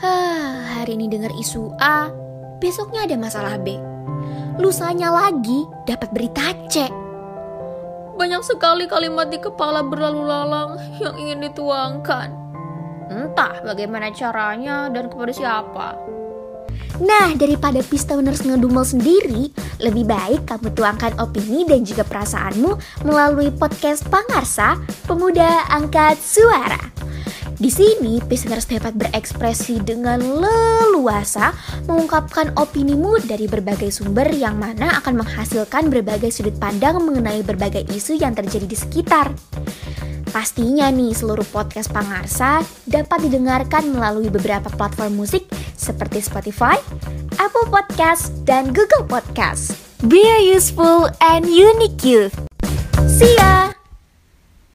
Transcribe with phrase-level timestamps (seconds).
[0.00, 2.08] Hah, hari ini dengar isu A,
[2.56, 3.76] besoknya ada masalah B.
[4.56, 6.88] Lusanya lagi dapat berita C.
[8.16, 12.32] Banyak sekali kalimat di kepala berlalu lalang yang ingin dituangkan.
[13.12, 16.00] Entah bagaimana caranya dan kepada siapa.
[17.00, 24.04] Nah, daripada pistoners ngedumel sendiri, lebih baik kamu tuangkan opini dan juga perasaanmu melalui podcast
[24.12, 24.76] Pangarsa,
[25.08, 26.78] Pemuda Angkat Suara.
[27.60, 31.52] Di sini, listeners dapat berekspresi dengan leluasa,
[31.84, 38.16] mengungkapkan opinimu dari berbagai sumber yang mana akan menghasilkan berbagai sudut pandang mengenai berbagai isu
[38.16, 39.28] yang terjadi di sekitar.
[40.30, 46.78] Pastinya nih seluruh podcast Pangarsa dapat didengarkan melalui beberapa platform musik seperti Spotify,
[47.42, 49.74] Apple Podcast, dan Google Podcast.
[50.06, 52.32] Be a useful and unique youth.
[53.10, 53.59] See ya!